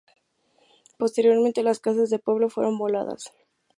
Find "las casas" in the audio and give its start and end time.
1.61-2.09